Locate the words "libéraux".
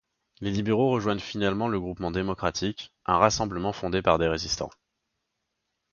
0.49-0.89